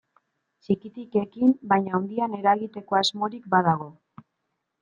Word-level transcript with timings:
Txikitik 0.63 1.17
ekin 1.21 1.53
baina 1.73 1.93
handian 1.99 2.35
eragiteko 2.39 2.99
asmorik 3.03 3.47
badago. 3.55 3.91